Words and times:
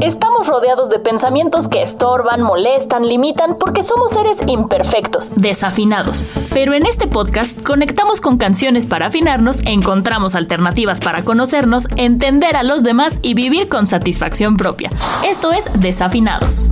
Estamos 0.00 0.48
rodeados 0.48 0.90
de 0.90 0.98
pensamientos 0.98 1.68
que 1.68 1.80
estorban, 1.82 2.42
molestan, 2.42 3.06
limitan, 3.06 3.56
porque 3.58 3.84
somos 3.84 4.10
seres 4.12 4.38
imperfectos, 4.48 5.30
desafinados. 5.36 6.24
Pero 6.52 6.74
en 6.74 6.86
este 6.86 7.06
podcast 7.06 7.62
conectamos 7.64 8.20
con 8.20 8.36
canciones 8.36 8.86
para 8.86 9.06
afinarnos, 9.06 9.60
encontramos 9.64 10.34
alternativas 10.34 10.98
para 10.98 11.22
conocernos, 11.22 11.88
entender 11.96 12.56
a 12.56 12.64
los 12.64 12.82
demás 12.82 13.20
y 13.22 13.34
vivir 13.34 13.68
con 13.68 13.86
satisfacción 13.86 14.56
propia. 14.56 14.90
Esto 15.24 15.52
es 15.52 15.70
Desafinados. 15.74 16.68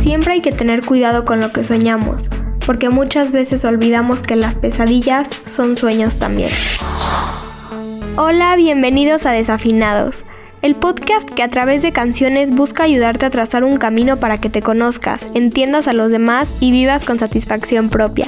Siempre 0.00 0.32
hay 0.32 0.40
que 0.40 0.50
tener 0.52 0.84
cuidado 0.84 1.24
con 1.24 1.38
lo 1.38 1.52
que 1.52 1.62
soñamos, 1.62 2.28
porque 2.66 2.88
muchas 2.88 3.30
veces 3.30 3.64
olvidamos 3.64 4.22
que 4.22 4.34
las 4.34 4.56
pesadillas 4.56 5.30
son 5.44 5.76
sueños 5.76 6.16
también. 6.16 6.50
Hola, 8.18 8.56
bienvenidos 8.56 9.26
a 9.26 9.32
Desafinados, 9.32 10.24
el 10.62 10.74
podcast 10.74 11.28
que 11.28 11.42
a 11.42 11.48
través 11.48 11.82
de 11.82 11.92
canciones 11.92 12.50
busca 12.50 12.84
ayudarte 12.84 13.26
a 13.26 13.30
trazar 13.30 13.62
un 13.62 13.76
camino 13.76 14.16
para 14.16 14.38
que 14.38 14.48
te 14.48 14.62
conozcas, 14.62 15.26
entiendas 15.34 15.86
a 15.86 15.92
los 15.92 16.10
demás 16.10 16.54
y 16.58 16.70
vivas 16.70 17.04
con 17.04 17.18
satisfacción 17.18 17.90
propia. 17.90 18.26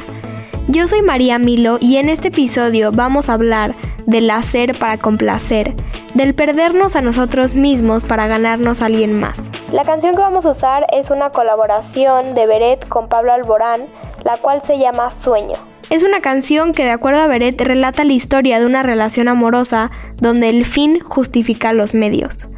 Yo 0.67 0.87
soy 0.89 1.01
María 1.01 1.39
Milo 1.39 1.79
y 1.81 1.97
en 1.97 2.11
este 2.11 2.29
episodio 2.29 2.93
vamos 2.93 3.31
a 3.31 3.33
hablar 3.33 3.75
del 4.05 4.31
hacer 4.31 4.79
para 4.79 4.99
complacer, 4.99 5.75
del 6.13 6.35
perdernos 6.35 6.95
a 6.95 7.01
nosotros 7.01 7.55
mismos 7.55 8.05
para 8.05 8.27
ganarnos 8.27 8.83
a 8.83 8.87
alguien 8.87 9.19
más. 9.19 9.41
La 9.73 9.85
canción 9.85 10.15
que 10.15 10.21
vamos 10.21 10.45
a 10.45 10.51
usar 10.51 10.87
es 10.93 11.09
una 11.09 11.31
colaboración 11.31 12.35
de 12.35 12.47
Beret 12.47 12.87
con 12.89 13.09
Pablo 13.09 13.33
Alborán, 13.33 13.87
la 14.23 14.37
cual 14.37 14.61
se 14.63 14.79
llama 14.79 15.11
Sueño. 15.11 15.68
Es 15.91 16.03
una 16.03 16.21
canción 16.21 16.75
que 16.75 16.85
de 16.85 16.91
acuerdo 16.91 17.21
a 17.21 17.27
Beret 17.27 17.59
relata 17.61 18.05
la 18.05 18.13
historia 18.13 18.61
de 18.61 18.67
una 18.67 18.83
relación 18.83 19.27
amorosa 19.27 19.91
donde 20.19 20.51
el 20.51 20.67
fin 20.67 21.01
justifica 21.01 21.73
los 21.73 21.95
medios. 21.95 22.49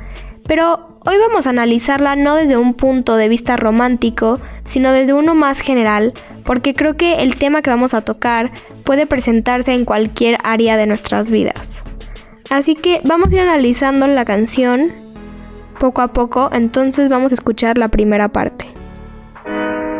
Pero 0.48 0.96
hoy 1.06 1.14
vamos 1.16 1.46
a 1.46 1.50
analizarla 1.50 2.16
no 2.16 2.34
desde 2.34 2.56
un 2.56 2.74
punto 2.74 3.14
de 3.14 3.28
vista 3.28 3.56
romántico, 3.56 4.40
sino 4.66 4.90
desde 4.90 5.12
uno 5.12 5.36
más 5.36 5.60
general, 5.60 6.12
porque 6.44 6.74
creo 6.74 6.96
que 6.96 7.22
el 7.22 7.36
tema 7.36 7.62
que 7.62 7.70
vamos 7.70 7.94
a 7.94 8.00
tocar 8.00 8.50
puede 8.84 9.06
presentarse 9.06 9.74
en 9.74 9.84
cualquier 9.84 10.36
área 10.42 10.76
de 10.76 10.88
nuestras 10.88 11.30
vidas. 11.30 11.84
Así 12.50 12.74
que 12.74 13.00
vamos 13.04 13.30
a 13.30 13.36
ir 13.36 13.40
analizando 13.42 14.08
la 14.08 14.24
canción 14.24 14.90
poco 15.78 16.02
a 16.02 16.12
poco, 16.12 16.50
entonces 16.52 17.08
vamos 17.08 17.30
a 17.30 17.36
escuchar 17.36 17.78
la 17.78 17.88
primera 17.90 18.28
parte. 18.28 18.79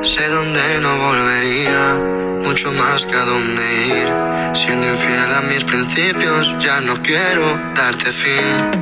Sé 0.02 0.26
dónde 0.28 0.60
no 0.80 0.96
volvería, 0.98 2.38
mucho 2.46 2.72
más 2.72 3.04
que 3.04 3.14
a 3.14 3.24
dónde 3.24 3.62
ir. 3.86 4.56
Siendo 4.56 4.88
infiel 4.88 5.30
a 5.30 5.42
mis 5.42 5.62
principios, 5.62 6.56
ya 6.58 6.80
no 6.80 6.94
quiero 7.02 7.44
darte 7.76 8.10
fin. 8.10 8.80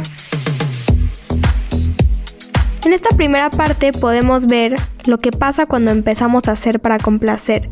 En 2.84 2.92
esta 2.92 3.10
primera 3.16 3.50
parte 3.50 3.91
podemos 3.91 4.47
ver 4.47 4.76
lo 5.06 5.19
que 5.19 5.32
pasa 5.32 5.66
cuando 5.66 5.91
empezamos 5.91 6.47
a 6.47 6.53
hacer 6.53 6.78
para 6.78 6.98
complacer. 6.98 7.66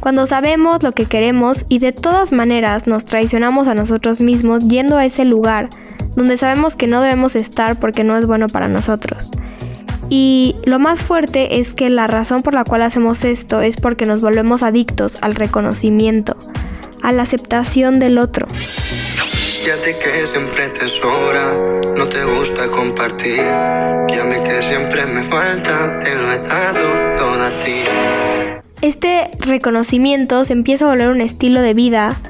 Cuando 0.00 0.26
sabemos 0.26 0.82
lo 0.82 0.92
que 0.92 1.04
queremos 1.04 1.66
y 1.68 1.80
de 1.80 1.92
todas 1.92 2.32
maneras 2.32 2.86
nos 2.86 3.04
traicionamos 3.04 3.68
a 3.68 3.74
nosotros 3.74 4.20
mismos 4.20 4.66
yendo 4.68 4.96
a 4.96 5.04
ese 5.04 5.26
lugar 5.26 5.68
donde 6.14 6.38
sabemos 6.38 6.76
que 6.76 6.86
no 6.86 7.02
debemos 7.02 7.36
estar 7.36 7.78
porque 7.78 8.04
no 8.04 8.16
es 8.16 8.24
bueno 8.24 8.48
para 8.48 8.68
nosotros. 8.68 9.30
Y 10.08 10.56
lo 10.64 10.78
más 10.78 11.00
fuerte 11.00 11.58
es 11.58 11.74
que 11.74 11.90
la 11.90 12.06
razón 12.06 12.42
por 12.42 12.54
la 12.54 12.64
cual 12.64 12.82
hacemos 12.82 13.24
esto 13.24 13.60
es 13.60 13.76
porque 13.76 14.06
nos 14.06 14.22
volvemos 14.22 14.62
adictos 14.62 15.18
al 15.20 15.34
reconocimiento, 15.34 16.36
a 17.02 17.12
la 17.12 17.22
aceptación 17.22 17.98
del 17.98 18.18
otro. 18.18 18.46
Ya 19.66 19.76
te 19.82 19.98
que 19.98 20.26
siempre 20.26 20.68
te 20.68 20.86
sobra, 20.86 21.82
no 21.96 22.06
te 22.06 22.24
gusta 22.24 22.70
compartir. 22.70 23.42
Que 24.06 24.62
siempre 24.62 25.04
me 25.06 25.22
falta, 25.22 25.98
te 25.98 26.14
lo 26.14 26.32
he 26.32 26.38
dado 26.38 27.12
todo 27.14 27.44
a 27.44 27.50
ti. 27.64 28.60
Este 28.80 29.30
reconocimiento 29.40 30.44
se 30.44 30.52
empieza 30.52 30.84
a 30.84 30.88
volver 30.88 31.08
un 31.08 31.20
estilo 31.20 31.62
de 31.62 31.74
vida 31.74 32.20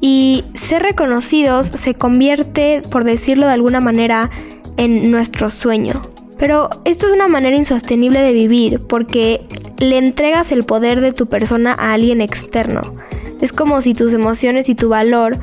y 0.00 0.44
ser 0.54 0.82
reconocidos 0.82 1.66
se 1.66 1.94
convierte, 1.94 2.82
por 2.90 3.04
decirlo 3.04 3.46
de 3.46 3.54
alguna 3.54 3.80
manera, 3.80 4.30
en 4.76 5.10
nuestro 5.10 5.50
sueño. 5.50 6.10
Pero 6.38 6.70
esto 6.84 7.08
es 7.08 7.12
una 7.12 7.28
manera 7.28 7.56
insostenible 7.56 8.20
de 8.20 8.32
vivir 8.32 8.80
porque 8.80 9.44
le 9.78 9.98
entregas 9.98 10.52
el 10.52 10.64
poder 10.64 11.00
de 11.00 11.12
tu 11.12 11.26
persona 11.26 11.74
a 11.78 11.92
alguien 11.92 12.20
externo. 12.20 12.82
Es 13.40 13.52
como 13.52 13.80
si 13.82 13.94
tus 13.94 14.14
emociones 14.14 14.68
y 14.68 14.74
tu 14.74 14.88
valor 14.88 15.38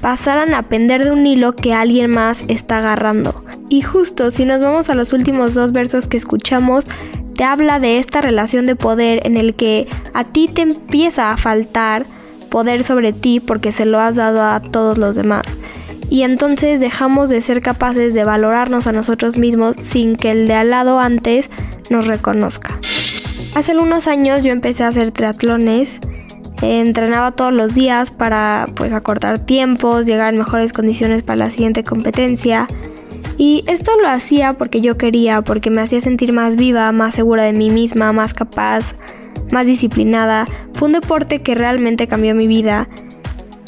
pasaran 0.00 0.54
a 0.54 0.62
pender 0.62 1.04
de 1.04 1.10
un 1.10 1.26
hilo 1.26 1.54
que 1.54 1.74
alguien 1.74 2.10
más 2.10 2.44
está 2.48 2.78
agarrando. 2.78 3.44
Y 3.68 3.82
justo 3.82 4.30
si 4.30 4.44
nos 4.44 4.60
vamos 4.60 4.90
a 4.90 4.94
los 4.94 5.12
últimos 5.12 5.54
dos 5.54 5.72
versos 5.72 6.08
que 6.08 6.16
escuchamos, 6.16 6.86
te 7.34 7.44
habla 7.44 7.78
de 7.78 7.98
esta 7.98 8.20
relación 8.20 8.66
de 8.66 8.76
poder 8.76 9.26
en 9.26 9.36
el 9.36 9.54
que 9.54 9.88
a 10.14 10.24
ti 10.24 10.48
te 10.48 10.62
empieza 10.62 11.30
a 11.30 11.36
faltar 11.36 12.06
poder 12.50 12.82
sobre 12.82 13.12
ti 13.12 13.40
porque 13.40 13.72
se 13.72 13.86
lo 13.86 14.00
has 14.00 14.16
dado 14.16 14.42
a 14.42 14.60
todos 14.60 14.98
los 14.98 15.14
demás 15.16 15.56
y 16.10 16.24
entonces 16.24 16.80
dejamos 16.80 17.30
de 17.30 17.40
ser 17.40 17.62
capaces 17.62 18.12
de 18.12 18.24
valorarnos 18.24 18.88
a 18.88 18.92
nosotros 18.92 19.38
mismos 19.38 19.76
sin 19.76 20.16
que 20.16 20.32
el 20.32 20.48
de 20.48 20.54
al 20.54 20.70
lado 20.70 20.98
antes 20.98 21.48
nos 21.88 22.08
reconozca. 22.08 22.78
Hace 23.54 23.72
algunos 23.72 24.08
años 24.08 24.42
yo 24.42 24.50
empecé 24.50 24.82
a 24.82 24.88
hacer 24.88 25.12
triatlones, 25.12 26.00
entrenaba 26.62 27.32
todos 27.32 27.56
los 27.56 27.74
días 27.74 28.10
para 28.10 28.64
pues 28.74 28.92
acortar 28.92 29.38
tiempos, 29.38 30.04
llegar 30.04 30.34
en 30.34 30.38
mejores 30.38 30.72
condiciones 30.72 31.22
para 31.22 31.36
la 31.36 31.50
siguiente 31.50 31.84
competencia. 31.84 32.66
Y 33.38 33.64
esto 33.68 33.92
lo 34.00 34.08
hacía 34.08 34.54
porque 34.54 34.80
yo 34.80 34.98
quería, 34.98 35.42
porque 35.42 35.70
me 35.70 35.80
hacía 35.80 36.00
sentir 36.00 36.32
más 36.32 36.56
viva, 36.56 36.90
más 36.92 37.14
segura 37.14 37.44
de 37.44 37.52
mí 37.52 37.70
misma, 37.70 38.12
más 38.12 38.34
capaz, 38.34 38.94
más 39.50 39.66
disciplinada. 39.66 40.46
Fue 40.74 40.88
un 40.88 40.92
deporte 40.92 41.40
que 41.40 41.54
realmente 41.54 42.06
cambió 42.06 42.34
mi 42.34 42.46
vida 42.46 42.88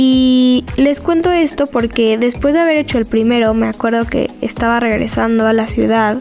y 0.04 0.64
les 0.76 1.00
cuento 1.00 1.30
esto 1.30 1.66
porque 1.66 2.18
después 2.18 2.54
de 2.54 2.60
haber 2.60 2.76
hecho 2.76 2.98
el 2.98 3.06
primero, 3.06 3.54
me 3.54 3.68
acuerdo 3.68 4.04
que 4.04 4.28
estaba 4.40 4.80
regresando 4.80 5.46
a 5.46 5.52
la 5.52 5.68
ciudad, 5.68 6.18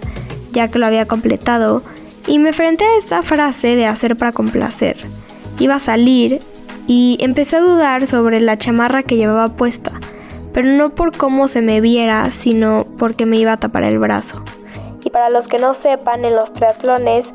ya 0.51 0.67
que 0.67 0.77
lo 0.77 0.85
había 0.85 1.07
completado, 1.07 1.81
y 2.27 2.37
me 2.37 2.49
enfrenté 2.49 2.85
a 2.85 2.97
esta 2.97 3.23
frase 3.23 3.75
de 3.75 3.87
hacer 3.87 4.15
para 4.15 4.33
complacer. 4.33 4.97
Iba 5.57 5.75
a 5.75 5.79
salir 5.79 6.37
y 6.85 7.17
empecé 7.21 7.55
a 7.55 7.61
dudar 7.61 8.05
sobre 8.05 8.39
la 8.39 8.59
chamarra 8.59 9.01
que 9.01 9.17
llevaba 9.17 9.47
puesta, 9.55 9.99
pero 10.53 10.67
no 10.67 10.93
por 10.93 11.17
cómo 11.17 11.47
se 11.47 11.63
me 11.63 11.81
viera, 11.81 12.29
sino 12.29 12.85
porque 12.99 13.25
me 13.25 13.37
iba 13.37 13.53
a 13.53 13.59
tapar 13.59 13.83
el 13.83 13.97
brazo. 13.97 14.43
Y 15.03 15.09
para 15.09 15.31
los 15.31 15.47
que 15.47 15.57
no 15.57 15.73
sepan, 15.73 16.23
en 16.23 16.35
los 16.35 16.53
triatlones 16.53 17.33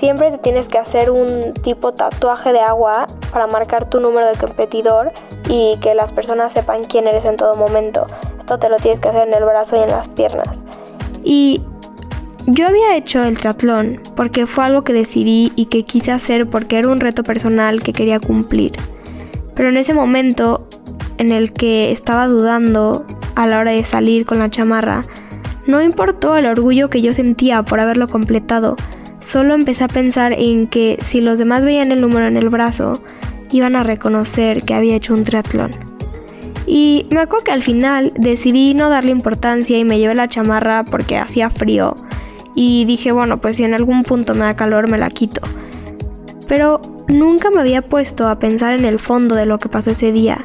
siempre 0.00 0.30
te 0.30 0.38
tienes 0.38 0.68
que 0.68 0.78
hacer 0.78 1.10
un 1.10 1.52
tipo 1.52 1.92
tatuaje 1.92 2.54
de 2.54 2.60
agua 2.60 3.06
para 3.30 3.46
marcar 3.46 3.84
tu 3.84 4.00
número 4.00 4.26
de 4.26 4.34
competidor 4.34 5.12
y 5.46 5.76
que 5.82 5.94
las 5.94 6.10
personas 6.10 6.52
sepan 6.52 6.84
quién 6.84 7.06
eres 7.06 7.26
en 7.26 7.36
todo 7.36 7.54
momento. 7.54 8.06
Esto 8.38 8.58
te 8.58 8.70
lo 8.70 8.78
tienes 8.78 8.98
que 8.98 9.10
hacer 9.10 9.28
en 9.28 9.34
el 9.34 9.44
brazo 9.44 9.76
y 9.76 9.80
en 9.80 9.90
las 9.90 10.08
piernas. 10.08 10.60
Y 11.22 11.60
yo 12.46 12.66
había 12.66 12.96
hecho 12.96 13.22
el 13.22 13.36
triatlón 13.36 14.00
porque 14.16 14.46
fue 14.46 14.64
algo 14.64 14.84
que 14.84 14.94
decidí 14.94 15.52
y 15.54 15.66
que 15.66 15.84
quise 15.84 16.12
hacer 16.12 16.48
porque 16.48 16.78
era 16.78 16.88
un 16.88 17.00
reto 17.00 17.22
personal 17.22 17.82
que 17.82 17.92
quería 17.92 18.18
cumplir. 18.18 18.72
Pero 19.54 19.68
en 19.68 19.76
ese 19.76 19.92
momento 19.92 20.66
en 21.18 21.30
el 21.30 21.52
que 21.52 21.90
estaba 21.90 22.26
dudando 22.26 23.04
a 23.34 23.46
la 23.46 23.58
hora 23.58 23.72
de 23.72 23.84
salir 23.84 24.24
con 24.24 24.38
la 24.38 24.48
chamarra, 24.48 25.04
no 25.66 25.82
importó 25.82 26.38
el 26.38 26.46
orgullo 26.46 26.88
que 26.88 27.02
yo 27.02 27.12
sentía 27.12 27.62
por 27.64 27.80
haberlo 27.80 28.08
completado, 28.08 28.76
Solo 29.20 29.54
empecé 29.54 29.84
a 29.84 29.88
pensar 29.88 30.32
en 30.32 30.66
que 30.66 30.98
si 31.02 31.20
los 31.20 31.38
demás 31.38 31.64
veían 31.64 31.92
el 31.92 32.00
número 32.00 32.26
en 32.26 32.38
el 32.38 32.48
brazo, 32.48 33.02
iban 33.52 33.76
a 33.76 33.82
reconocer 33.82 34.62
que 34.62 34.74
había 34.74 34.96
hecho 34.96 35.14
un 35.14 35.24
triatlón. 35.24 35.70
Y 36.66 37.06
me 37.10 37.20
acuerdo 37.20 37.44
que 37.44 37.52
al 37.52 37.62
final 37.62 38.12
decidí 38.16 38.74
no 38.74 38.88
darle 38.88 39.10
importancia 39.10 39.76
y 39.76 39.84
me 39.84 39.98
llevé 39.98 40.14
la 40.14 40.28
chamarra 40.28 40.84
porque 40.84 41.18
hacía 41.18 41.50
frío. 41.50 41.94
Y 42.54 42.84
dije, 42.86 43.12
bueno, 43.12 43.38
pues 43.38 43.56
si 43.56 43.64
en 43.64 43.74
algún 43.74 44.04
punto 44.04 44.34
me 44.34 44.44
da 44.44 44.56
calor 44.56 44.88
me 44.88 44.96
la 44.98 45.10
quito. 45.10 45.42
Pero 46.48 46.80
nunca 47.08 47.50
me 47.50 47.60
había 47.60 47.82
puesto 47.82 48.28
a 48.28 48.36
pensar 48.36 48.72
en 48.72 48.84
el 48.84 48.98
fondo 48.98 49.34
de 49.34 49.46
lo 49.46 49.58
que 49.58 49.68
pasó 49.68 49.90
ese 49.90 50.12
día. 50.12 50.40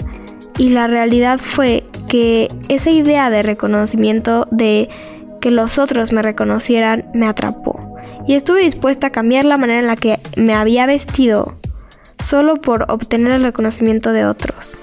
Y 0.57 0.69
la 0.69 0.87
realidad 0.87 1.39
fue 1.39 1.83
que 2.09 2.47
esa 2.69 2.89
idea 2.89 3.29
de 3.29 3.43
reconocimiento, 3.43 4.47
de 4.51 4.89
que 5.41 5.51
los 5.51 5.79
otros 5.79 6.11
me 6.11 6.21
reconocieran, 6.21 7.05
me 7.13 7.27
atrapó. 7.27 7.94
Y 8.27 8.33
estuve 8.33 8.61
dispuesta 8.61 9.07
a 9.07 9.11
cambiar 9.11 9.45
la 9.45 9.57
manera 9.57 9.79
en 9.79 9.87
la 9.87 9.95
que 9.95 10.19
me 10.35 10.55
había 10.55 10.87
vestido 10.87 11.57
solo 12.17 12.55
por 12.55 12.91
obtener 12.91 13.31
el 13.33 13.43
reconocimiento 13.43 14.11
de 14.13 14.25
otros. 14.25 14.75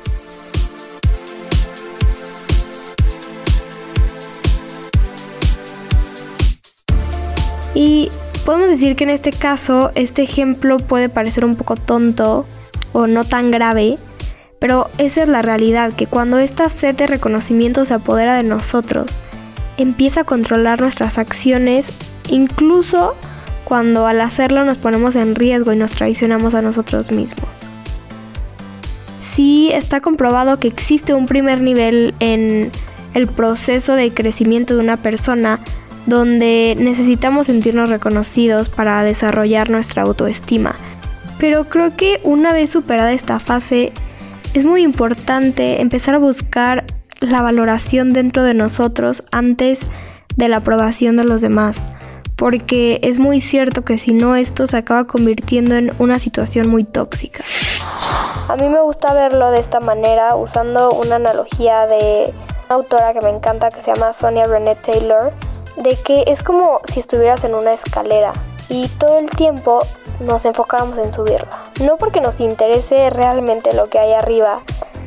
Y 7.75 8.11
podemos 8.45 8.69
decir 8.69 8.95
que 8.95 9.05
en 9.05 9.11
este 9.11 9.33
caso 9.33 9.91
este 9.95 10.23
ejemplo 10.23 10.79
puede 10.79 11.09
parecer 11.09 11.45
un 11.45 11.57
poco 11.57 11.75
tonto 11.77 12.47
o 12.93 13.07
no 13.09 13.25
tan 13.25 13.51
grave, 13.51 13.99
pero 14.61 14.89
esa 14.99 15.25
es 15.25 15.29
la 15.29 15.43
realidad, 15.43 15.95
que 15.95 16.07
cuando 16.07 16.39
esta 16.39 16.69
sed 16.69 16.95
de 16.95 17.09
reconocimiento 17.09 17.85
se 17.85 17.95
apodera 17.95 18.37
de 18.37 18.45
nosotros, 18.45 19.19
empieza 19.79 20.21
a 20.21 20.25
controlar 20.25 20.81
nuestras 20.81 21.19
acciones, 21.19 21.93
incluso 22.29 23.17
cuando 23.73 24.07
al 24.07 24.21
hacerlo 24.21 24.67
nos 24.67 24.77
ponemos 24.77 25.17
en 25.17 25.35
riesgo 25.35 25.73
y 25.73 25.77
nos 25.77 25.93
traicionamos 25.93 26.55
a 26.55 26.61
nosotros 26.61 27.11
mismos. 27.11 27.49
Sí 29.19 29.71
está 29.73 30.03
comprobado 30.03 30.59
que 30.59 30.69
existe 30.69 31.15
un 31.15 31.25
primer 31.25 31.63
nivel 31.63 32.15
en 32.21 32.71
el 33.15 33.29
proceso 33.29 33.95
de 33.95 34.13
crecimiento 34.13 34.75
de 34.75 34.81
una 34.81 34.99
persona 34.99 35.59
donde 36.05 36.77
necesitamos 36.79 37.47
sentirnos 37.47 37.89
reconocidos 37.89 38.69
para 38.69 39.03
desarrollar 39.05 39.71
nuestra 39.71 40.03
autoestima. 40.03 40.75
Pero 41.39 41.65
creo 41.65 41.97
que 41.97 42.21
una 42.25 42.53
vez 42.53 42.69
superada 42.69 43.15
esta 43.15 43.41
fase, 43.41 43.95
es 44.53 44.67
muy 44.67 44.83
importante 44.83 45.81
empezar 45.81 46.17
a 46.17 46.19
buscar 46.19 46.85
la 47.21 47.41
valoración 47.41 48.13
dentro 48.13 48.43
de 48.43 48.53
nosotros 48.53 49.25
antes 49.31 49.87
de 50.37 50.49
la 50.51 50.59
aprobación 50.59 51.17
de 51.17 51.25
los 51.25 51.41
demás, 51.41 51.87
porque 52.43 52.99
es 53.05 53.21
muy 53.21 53.41
cierto 53.41 53.85
que 53.85 53.99
si 53.99 54.13
no 54.13 54.35
esto 54.35 54.67
se 54.67 54.77
acaba 54.77 55.05
convirtiendo 55.05 55.77
en 55.77 55.95
una 56.01 56.19
situación 56.19 56.67
muy 56.67 56.83
tóxica. 56.83 57.45
A 58.49 58.57
mí 58.57 58.69
me 58.69 58.81
gusta 58.81 59.15
verlo 59.15 59.53
de 59.53 59.61
esta 59.61 59.79
manera 59.79 60.35
usando 60.35 60.91
una 60.91 61.15
analogía 61.15 61.87
de 61.87 62.35
una 62.67 62.75
autora 62.75 63.13
que 63.13 63.21
me 63.21 63.29
encanta 63.29 63.71
que 63.71 63.81
se 63.81 63.95
llama 63.95 64.13
Sonia 64.13 64.49
René 64.49 64.75
Taylor, 64.75 65.31
de 65.77 65.97
que 66.05 66.25
es 66.27 66.43
como 66.43 66.81
si 66.83 66.99
estuvieras 66.99 67.45
en 67.45 67.55
una 67.55 67.75
escalera 67.75 68.33
y 68.69 68.89
todo 68.89 69.21
el 69.21 69.31
tiempo 69.31 69.87
nos 70.19 70.45
enfocáramos 70.45 70.99
en 70.99 71.15
subirla. 71.15 71.49
No 71.81 71.97
porque 71.97 72.21
nos 72.21 72.41
interese 72.41 73.09
realmente 73.11 73.73
lo 73.73 73.89
que 73.89 74.01
hay 74.01 74.15
arriba, 74.15 74.59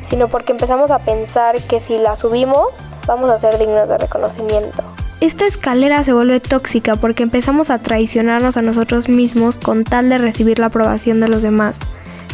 sino 0.05 0.29
porque 0.29 0.53
empezamos 0.53 0.89
a 0.89 0.99
pensar 0.99 1.61
que 1.63 1.81
si 1.81 1.97
la 1.97 2.15
subimos 2.15 2.69
vamos 3.07 3.29
a 3.29 3.37
ser 3.39 3.57
dignos 3.57 3.89
de 3.89 3.97
reconocimiento. 3.97 4.83
Esta 5.25 5.47
escalera 5.47 6.03
se 6.03 6.13
vuelve 6.13 6.39
tóxica 6.39 6.97
porque 6.97 7.23
empezamos 7.23 7.71
a 7.71 7.79
traicionarnos 7.79 8.57
a 8.57 8.61
nosotros 8.61 9.09
mismos 9.09 9.57
con 9.57 9.83
tal 9.83 10.07
de 10.07 10.19
recibir 10.19 10.59
la 10.59 10.67
aprobación 10.67 11.19
de 11.19 11.27
los 11.27 11.41
demás, 11.41 11.79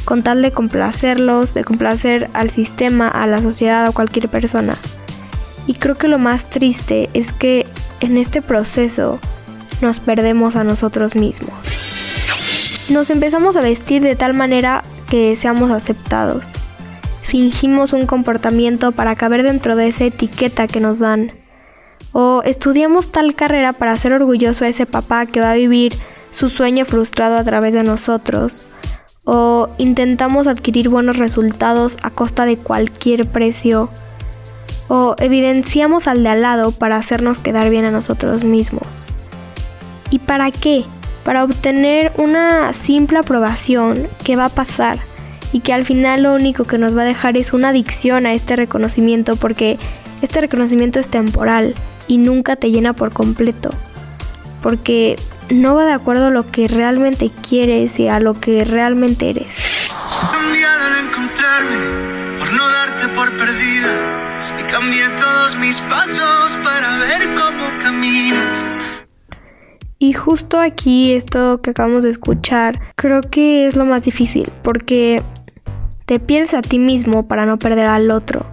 con 0.03 0.23
tal 0.23 0.41
de 0.41 0.51
complacerlos, 0.51 1.53
de 1.53 1.63
complacer 1.63 2.29
al 2.33 2.49
sistema, 2.49 3.07
a 3.07 3.27
la 3.27 3.41
sociedad, 3.41 3.85
a 3.85 3.93
cualquier 3.93 4.27
persona. 4.27 4.75
Y 5.67 5.75
creo 5.75 5.97
que 5.97 6.09
lo 6.09 6.19
más 6.19 6.49
triste 6.49 7.09
es 7.13 7.31
que 7.31 7.65
en 8.01 8.17
este 8.17 8.41
proceso 8.41 9.21
nos 9.81 9.99
perdemos 9.99 10.57
a 10.57 10.65
nosotros 10.65 11.15
mismos. 11.15 11.53
Nos 12.89 13.09
empezamos 13.09 13.55
a 13.55 13.61
vestir 13.61 14.01
de 14.01 14.17
tal 14.17 14.33
manera 14.33 14.83
que 15.09 15.37
seamos 15.37 15.71
aceptados. 15.71 16.49
Fingimos 17.21 17.93
un 17.93 18.05
comportamiento 18.05 18.91
para 18.91 19.15
caber 19.15 19.43
dentro 19.43 19.77
de 19.77 19.87
esa 19.87 20.03
etiqueta 20.03 20.67
que 20.67 20.81
nos 20.81 20.99
dan. 20.99 21.40
O 22.13 22.41
estudiamos 22.43 23.11
tal 23.11 23.35
carrera 23.35 23.73
para 23.73 23.95
ser 23.95 24.13
orgulloso 24.13 24.65
a 24.65 24.67
ese 24.67 24.85
papá 24.85 25.25
que 25.25 25.39
va 25.39 25.51
a 25.51 25.55
vivir 25.55 25.93
su 26.31 26.49
sueño 26.49 26.85
frustrado 26.85 27.37
a 27.37 27.43
través 27.43 27.73
de 27.73 27.83
nosotros. 27.83 28.63
O 29.23 29.69
intentamos 29.77 30.47
adquirir 30.47 30.89
buenos 30.89 31.17
resultados 31.17 31.97
a 32.03 32.09
costa 32.09 32.45
de 32.45 32.57
cualquier 32.57 33.27
precio 33.27 33.89
o 34.93 35.15
evidenciamos 35.19 36.07
al 36.09 36.21
de 36.23 36.29
al 36.29 36.41
lado 36.41 36.73
para 36.73 36.97
hacernos 36.97 37.39
quedar 37.39 37.69
bien 37.69 37.85
a 37.85 37.91
nosotros 37.91 38.43
mismos. 38.43 39.05
¿Y 40.09 40.19
para 40.19 40.51
qué? 40.51 40.83
Para 41.23 41.45
obtener 41.45 42.11
una 42.17 42.73
simple 42.73 43.19
aprobación 43.19 44.07
que 44.25 44.35
va 44.35 44.45
a 44.45 44.49
pasar 44.49 44.99
y 45.53 45.61
que 45.61 45.71
al 45.71 45.85
final 45.85 46.23
lo 46.23 46.33
único 46.33 46.65
que 46.65 46.77
nos 46.77 46.97
va 46.97 47.03
a 47.03 47.05
dejar 47.05 47.37
es 47.37 47.53
una 47.53 47.69
adicción 47.69 48.25
a 48.25 48.33
este 48.33 48.57
reconocimiento 48.57 49.37
porque 49.37 49.79
este 50.21 50.41
reconocimiento 50.41 50.99
es 50.99 51.07
temporal 51.07 51.73
y 52.11 52.17
nunca 52.17 52.57
te 52.57 52.71
llena 52.71 52.91
por 52.91 53.13
completo. 53.13 53.69
Porque 54.61 55.15
no 55.49 55.75
va 55.75 55.85
de 55.85 55.93
acuerdo 55.93 56.27
a 56.27 56.29
lo 56.29 56.51
que 56.51 56.67
realmente 56.67 57.31
quieres 57.47 57.97
y 58.01 58.09
a 58.09 58.19
lo 58.19 58.37
que 58.37 58.65
realmente 58.65 59.29
eres. 59.29 59.55
por 62.37 62.53
no 62.53 62.69
darte 62.69 63.07
por 63.15 63.31
perdida 63.37 64.21
Cambié 64.71 65.09
todos 65.19 65.57
mis 65.57 65.81
pasos 65.81 66.57
para 66.63 66.97
ver 66.99 67.35
cómo 67.35 67.65
caminas. 67.81 68.63
Y 69.99 70.13
justo 70.13 70.61
aquí, 70.61 71.11
esto 71.11 71.61
que 71.61 71.71
acabamos 71.71 72.05
de 72.05 72.09
escuchar, 72.09 72.79
creo 72.95 73.21
que 73.21 73.67
es 73.67 73.75
lo 73.75 73.83
más 73.83 74.03
difícil, 74.03 74.49
porque 74.63 75.23
te 76.05 76.21
pierdes 76.21 76.53
a 76.53 76.61
ti 76.61 76.79
mismo 76.79 77.27
para 77.27 77.45
no 77.45 77.59
perder 77.59 77.87
al 77.87 78.11
otro. 78.11 78.45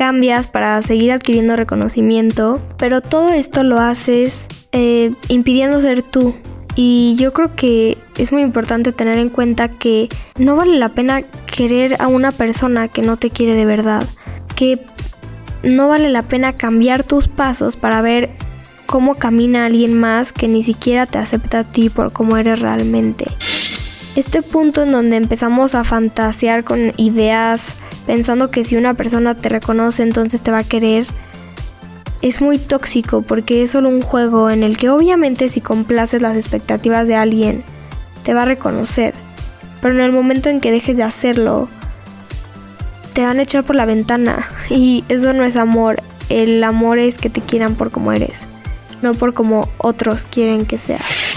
Cambias 0.00 0.48
para 0.48 0.80
seguir 0.80 1.12
adquiriendo 1.12 1.56
reconocimiento, 1.56 2.62
pero 2.78 3.02
todo 3.02 3.34
esto 3.34 3.64
lo 3.64 3.78
haces 3.78 4.46
eh, 4.72 5.12
impidiendo 5.28 5.78
ser 5.78 6.02
tú. 6.02 6.34
Y 6.74 7.16
yo 7.18 7.34
creo 7.34 7.54
que 7.54 7.98
es 8.16 8.32
muy 8.32 8.40
importante 8.40 8.92
tener 8.92 9.18
en 9.18 9.28
cuenta 9.28 9.68
que 9.68 10.08
no 10.38 10.56
vale 10.56 10.78
la 10.78 10.88
pena 10.88 11.20
querer 11.54 12.00
a 12.00 12.06
una 12.08 12.30
persona 12.30 12.88
que 12.88 13.02
no 13.02 13.18
te 13.18 13.28
quiere 13.28 13.54
de 13.54 13.66
verdad. 13.66 14.06
Que 14.56 14.78
no 15.62 15.88
vale 15.88 16.08
la 16.08 16.22
pena 16.22 16.54
cambiar 16.54 17.04
tus 17.04 17.28
pasos 17.28 17.76
para 17.76 18.00
ver 18.00 18.30
cómo 18.86 19.16
camina 19.16 19.66
alguien 19.66 20.00
más 20.00 20.32
que 20.32 20.48
ni 20.48 20.62
siquiera 20.62 21.04
te 21.04 21.18
acepta 21.18 21.58
a 21.58 21.64
ti 21.64 21.90
por 21.90 22.14
cómo 22.14 22.38
eres 22.38 22.60
realmente. 22.60 23.26
Este 24.16 24.40
punto 24.40 24.82
en 24.82 24.92
donde 24.92 25.16
empezamos 25.16 25.74
a 25.74 25.84
fantasear 25.84 26.64
con 26.64 26.92
ideas 26.96 27.74
pensando 28.10 28.50
que 28.50 28.64
si 28.64 28.76
una 28.76 28.94
persona 28.94 29.36
te 29.36 29.48
reconoce 29.48 30.02
entonces 30.02 30.42
te 30.42 30.50
va 30.50 30.58
a 30.58 30.64
querer, 30.64 31.06
es 32.22 32.42
muy 32.42 32.58
tóxico 32.58 33.22
porque 33.22 33.62
es 33.62 33.70
solo 33.70 33.88
un 33.88 34.02
juego 34.02 34.50
en 34.50 34.64
el 34.64 34.76
que 34.78 34.90
obviamente 34.90 35.48
si 35.48 35.60
complaces 35.60 36.20
las 36.20 36.36
expectativas 36.36 37.06
de 37.06 37.14
alguien, 37.14 37.62
te 38.24 38.34
va 38.34 38.42
a 38.42 38.46
reconocer. 38.46 39.14
Pero 39.80 39.94
en 39.94 40.00
el 40.00 40.10
momento 40.10 40.48
en 40.48 40.60
que 40.60 40.72
dejes 40.72 40.96
de 40.96 41.04
hacerlo, 41.04 41.68
te 43.14 43.24
van 43.24 43.38
a 43.38 43.42
echar 43.42 43.62
por 43.62 43.76
la 43.76 43.86
ventana. 43.86 44.44
Y 44.70 45.04
eso 45.08 45.32
no 45.32 45.44
es 45.44 45.54
amor. 45.54 46.02
El 46.28 46.64
amor 46.64 46.98
es 46.98 47.16
que 47.16 47.30
te 47.30 47.40
quieran 47.40 47.76
por 47.76 47.92
como 47.92 48.10
eres, 48.10 48.42
no 49.02 49.14
por 49.14 49.34
como 49.34 49.68
otros 49.78 50.24
quieren 50.24 50.66
que 50.66 50.78
seas. 50.78 51.29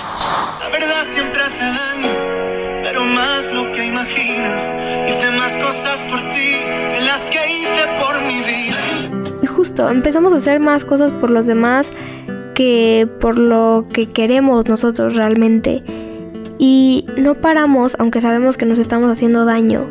Empezamos 9.77 10.33
a 10.33 10.37
hacer 10.37 10.59
más 10.59 10.85
cosas 10.85 11.11
por 11.13 11.29
los 11.29 11.47
demás 11.47 11.91
que 12.55 13.07
por 13.19 13.39
lo 13.39 13.87
que 13.91 14.07
queremos 14.07 14.67
nosotros 14.67 15.15
realmente. 15.15 15.83
Y 16.59 17.05
no 17.17 17.35
paramos, 17.35 17.95
aunque 17.99 18.21
sabemos 18.21 18.57
que 18.57 18.65
nos 18.65 18.79
estamos 18.79 19.11
haciendo 19.11 19.45
daño 19.45 19.89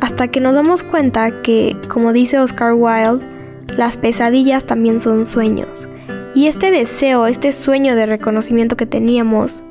hasta 0.00 0.28
que 0.28 0.40
nos 0.40 0.54
damos 0.54 0.82
cuenta 0.82 1.40
que, 1.40 1.76
como 1.88 2.12
dice 2.12 2.38
Oscar 2.38 2.74
Wilde, 2.74 3.24
las 3.78 3.96
pesadillas 3.96 4.64
también 4.64 5.00
son 5.00 5.24
sueños. 5.24 5.88
Y 6.34 6.46
este 6.46 6.70
deseo, 6.70 7.26
este 7.26 7.52
sueño 7.52 7.96
de 7.96 8.04
reconocimiento 8.04 8.76
que 8.76 8.84
teníamos, 8.84 9.62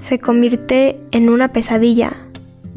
se 0.00 0.20
convierte 0.20 0.98
en 1.10 1.28
una 1.28 1.52
pesadilla 1.52 2.27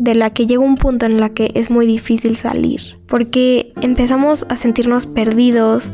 de 0.02 0.16
la 0.16 0.32
que 0.32 0.48
llega 0.48 0.64
un 0.64 0.78
punto 0.78 1.06
en 1.06 1.20
la 1.20 1.30
que 1.30 1.52
es 1.54 1.70
muy 1.70 1.86
difícil 1.86 2.36
salir, 2.36 2.98
porque 3.08 3.72
empezamos 3.82 4.46
a 4.50 4.56
sentirnos 4.56 5.06
perdidos, 5.06 5.92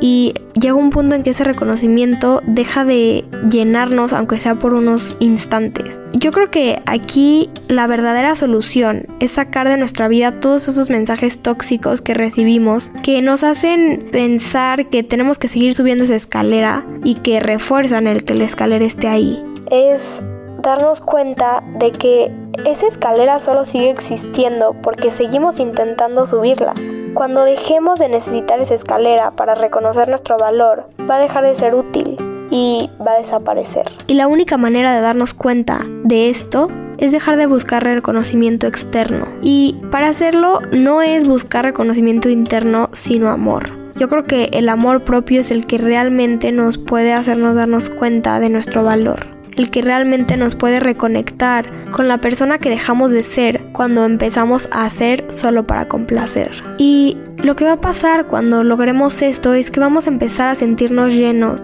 y 0.00 0.34
llega 0.60 0.74
un 0.74 0.90
punto 0.90 1.14
en 1.14 1.22
que 1.22 1.30
ese 1.30 1.44
reconocimiento 1.44 2.40
deja 2.46 2.84
de 2.84 3.24
llenarnos 3.50 4.12
aunque 4.12 4.36
sea 4.36 4.54
por 4.54 4.74
unos 4.74 5.16
instantes. 5.20 6.00
Yo 6.12 6.30
creo 6.30 6.50
que 6.50 6.80
aquí 6.86 7.50
la 7.68 7.86
verdadera 7.86 8.36
solución 8.36 9.06
es 9.20 9.32
sacar 9.32 9.68
de 9.68 9.76
nuestra 9.76 10.08
vida 10.08 10.40
todos 10.40 10.68
esos 10.68 10.90
mensajes 10.90 11.42
tóxicos 11.42 12.00
que 12.00 12.14
recibimos 12.14 12.90
que 13.02 13.22
nos 13.22 13.42
hacen 13.42 14.08
pensar 14.12 14.88
que 14.88 15.02
tenemos 15.02 15.38
que 15.38 15.48
seguir 15.48 15.74
subiendo 15.74 16.04
esa 16.04 16.16
escalera 16.16 16.86
y 17.02 17.16
que 17.16 17.40
refuerzan 17.40 18.06
el 18.06 18.24
que 18.24 18.34
la 18.34 18.44
escalera 18.44 18.84
esté 18.84 19.08
ahí. 19.08 19.42
Es 19.70 20.22
darnos 20.58 21.00
cuenta 21.00 21.62
de 21.78 21.92
que 21.92 22.32
esa 22.66 22.86
escalera 22.86 23.38
solo 23.38 23.64
sigue 23.64 23.90
existiendo 23.90 24.74
porque 24.82 25.10
seguimos 25.10 25.60
intentando 25.60 26.26
subirla 26.26 26.74
Cuando 27.14 27.44
dejemos 27.44 27.98
de 27.98 28.08
necesitar 28.08 28.60
esa 28.60 28.74
escalera 28.74 29.30
para 29.30 29.54
reconocer 29.54 30.08
nuestro 30.08 30.36
valor, 30.36 30.90
va 31.08 31.16
a 31.16 31.20
dejar 31.20 31.44
de 31.44 31.54
ser 31.54 31.74
útil 31.74 32.16
y 32.50 32.90
va 33.04 33.12
a 33.12 33.18
desaparecer. 33.18 33.86
Y 34.06 34.14
la 34.14 34.26
única 34.26 34.56
manera 34.56 34.94
de 34.94 35.00
darnos 35.00 35.34
cuenta 35.34 35.80
de 36.04 36.28
esto 36.28 36.68
es 36.98 37.12
dejar 37.12 37.36
de 37.36 37.46
buscar 37.46 37.84
reconocimiento 37.84 38.66
externo. 38.66 39.26
Y 39.42 39.80
para 39.90 40.08
hacerlo 40.08 40.60
no 40.72 41.02
es 41.02 41.26
buscar 41.26 41.64
reconocimiento 41.64 42.28
interno, 42.28 42.88
sino 42.92 43.28
amor. 43.28 43.70
Yo 43.96 44.08
creo 44.08 44.24
que 44.24 44.50
el 44.52 44.68
amor 44.68 45.04
propio 45.04 45.40
es 45.40 45.50
el 45.50 45.66
que 45.66 45.78
realmente 45.78 46.52
nos 46.52 46.78
puede 46.78 47.12
hacernos 47.12 47.54
darnos 47.54 47.90
cuenta 47.90 48.38
de 48.38 48.50
nuestro 48.50 48.84
valor. 48.84 49.37
El 49.58 49.70
que 49.70 49.82
realmente 49.82 50.36
nos 50.36 50.54
puede 50.54 50.78
reconectar 50.78 51.84
con 51.90 52.06
la 52.06 52.20
persona 52.20 52.58
que 52.58 52.70
dejamos 52.70 53.10
de 53.10 53.24
ser 53.24 53.64
cuando 53.72 54.04
empezamos 54.04 54.68
a 54.70 54.84
hacer 54.84 55.24
solo 55.28 55.66
para 55.66 55.88
complacer. 55.88 56.62
Y 56.78 57.16
lo 57.38 57.56
que 57.56 57.64
va 57.64 57.72
a 57.72 57.80
pasar 57.80 58.28
cuando 58.28 58.62
logremos 58.62 59.20
esto 59.20 59.54
es 59.54 59.72
que 59.72 59.80
vamos 59.80 60.06
a 60.06 60.10
empezar 60.10 60.48
a 60.48 60.54
sentirnos 60.54 61.12
llenos 61.12 61.60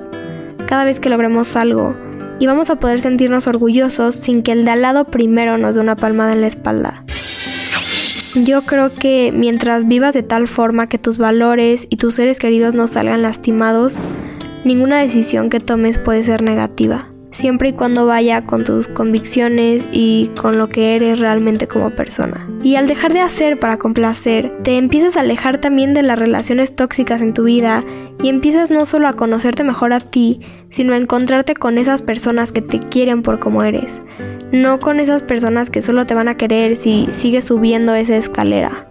cada 0.67 0.85
vez 0.85 0.99
que 0.99 1.09
logremos 1.09 1.55
algo 1.55 1.97
y 2.41 2.49
vamos 2.49 2.69
a 2.69 2.81
poder 2.81 3.01
sentirnos 3.01 3.47
orgullosos 3.47 4.17
sin 4.17 4.43
que 4.43 4.51
el 4.51 4.65
de 4.65 4.73
al 4.73 4.83
lado 4.83 5.05
primero 5.05 5.57
nos 5.57 5.77
dé 5.77 5.81
una 5.81 5.95
palmada 5.95 6.33
en 6.33 6.41
la 6.41 6.49
espalda. 6.49 7.05
Yo 8.35 8.63
creo 8.63 8.93
que 8.93 9.31
mientras 9.33 9.87
vivas 9.87 10.15
de 10.15 10.25
tal 10.25 10.49
forma 10.49 10.89
que 10.89 10.99
tus 10.99 11.17
valores 11.17 11.87
y 11.91 11.99
tus 11.99 12.17
seres 12.17 12.41
queridos 12.41 12.75
no 12.75 12.89
salgan 12.89 13.23
lastimados, 13.23 14.01
ninguna 14.65 14.99
decisión 14.99 15.49
que 15.49 15.61
tomes 15.61 15.99
puede 15.99 16.25
ser 16.25 16.43
negativa 16.43 17.14
siempre 17.35 17.71
y 17.71 17.73
cuando 17.73 18.07
vaya 18.07 18.47
con 18.47 18.65
tus 18.65 18.87
convicciones 18.89 19.89
y 19.93 20.31
con 20.41 20.57
lo 20.57 20.69
que 20.69 20.95
eres 20.95 21.19
realmente 21.19 21.67
como 21.67 21.91
persona. 21.91 22.49
Y 22.63 22.77
al 22.77 22.87
dejar 22.87 23.13
de 23.13 23.21
hacer 23.21 23.59
para 23.59 23.77
complacer, 23.77 24.63
te 24.63 24.79
empiezas 24.79 25.17
a 25.17 25.21
alejar 25.21 25.61
también 25.61 25.95
de 25.95 26.03
las 26.03 26.19
relaciones 26.19 26.77
tóxicas 26.77 27.21
en 27.21 27.35
tu 27.35 27.45
vida 27.45 27.85
y 28.23 28.29
empiezas 28.29 28.71
no 28.71 28.85
solo 28.85 29.09
a 29.09 29.17
conocerte 29.17 29.65
mejor 29.65 29.93
a 29.93 30.01
ti, 30.01 30.41
sino 30.71 30.95
a 30.95 30.97
encontrarte 30.97 31.55
con 31.55 31.77
esas 31.77 32.03
personas 32.03 32.53
que 32.53 32.63
te 32.63 32.79
quieren 32.79 33.23
por 33.23 33.41
como 33.41 33.63
eres, 33.65 34.01
no 34.53 34.79
con 34.79 35.01
esas 35.01 35.23
personas 35.23 35.71
que 35.71 35.83
solo 35.83 36.07
te 36.07 36.15
van 36.15 36.29
a 36.29 36.37
querer 36.37 36.77
si 36.77 37.07
sigues 37.11 37.45
subiendo 37.45 37.95
esa 37.95 38.17
escalera. 38.17 38.89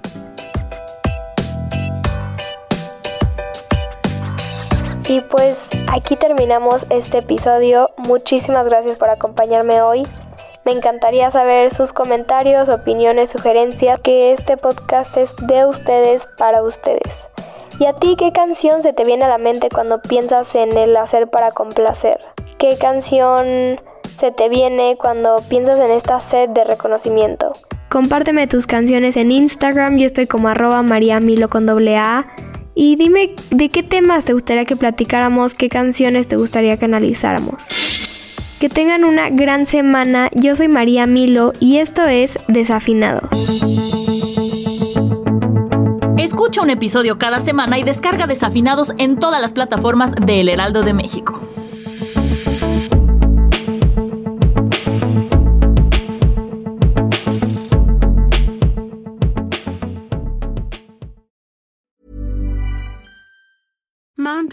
Y 5.10 5.22
pues 5.30 5.68
aquí 5.94 6.16
terminamos 6.16 6.88
este 6.90 7.20
episodio. 7.20 7.92
Muchísimas 7.98 8.68
gracias 8.68 8.98
por 8.98 9.10
acompañarme 9.10 9.82
hoy. 9.82 10.04
Me 10.66 10.72
encantaría 10.72 11.30
saber 11.30 11.72
sus 11.72 11.94
comentarios, 11.94 12.70
opiniones, 12.70 13.30
sugerencias, 13.30 14.00
que 14.00 14.32
este 14.32 14.58
podcast 14.58 15.16
es 15.18 15.36
de 15.48 15.66
ustedes 15.66 16.28
para 16.38 16.64
ustedes. 16.64 17.30
¿Y 17.80 17.86
a 17.86 17.94
ti 17.94 18.16
qué 18.18 18.32
canción 18.32 18.82
se 18.82 18.94
te 18.94 19.04
viene 19.04 19.26
a 19.26 19.28
la 19.28 19.38
mente 19.38 19.70
cuando 19.70 20.02
piensas 20.02 20.56
en 20.56 20.76
el 20.78 20.98
hacer 20.98 21.30
para 21.30 21.52
complacer? 21.52 22.20
¿Qué 22.58 22.78
canción 22.78 23.80
se 24.18 24.32
te 24.32 24.50
viene 24.50 24.98
cuando 24.98 25.44
piensas 25.48 25.80
en 25.80 25.92
esta 25.92 26.20
sed 26.20 26.50
de 26.50 26.64
reconocimiento? 26.64 27.52
Compárteme 27.90 28.48
tus 28.48 28.66
canciones 28.66 29.16
en 29.18 29.32
Instagram, 29.32 29.98
yo 29.98 30.08
estoy 30.08 30.26
como 30.26 30.48
arroba 30.48 30.82
mariamilo 30.82 31.50
con 31.50 31.68
doble 31.68 31.98
A. 31.98 32.26
Y 32.76 32.96
dime 32.96 33.36
de 33.52 33.70
qué 33.70 33.84
temas 33.84 34.26
te 34.26 34.34
gustaría 34.34 34.66
que 34.66 34.76
platicáramos, 34.76 35.54
qué 35.54 35.70
canciones 35.70 36.28
te 36.28 36.38
gustaría 36.38 36.78
que 36.78 36.86
analizáramos. 36.86 37.68
Que 38.60 38.70
tengan 38.70 39.04
una 39.04 39.30
gran 39.30 39.68
semana. 39.68 40.30
Yo 40.34 40.56
soy 40.56 40.70
María 40.70 41.06
Milo 41.06 41.54
y 41.60 41.78
esto 41.78 42.04
es 42.06 42.40
Desafinado. 42.48 43.30
Escucha 46.18 46.62
un 46.62 46.70
episodio 46.70 47.18
cada 47.18 47.42
semana 47.42 47.78
y 47.78 47.84
descarga 47.84 48.26
Desafinados 48.26 48.94
en 48.98 49.18
todas 49.18 49.42
las 49.42 49.54
plataformas 49.54 50.14
de 50.16 50.42
El 50.42 50.50
Heraldo 50.50 50.82
de 50.82 50.94
México. 50.94 51.42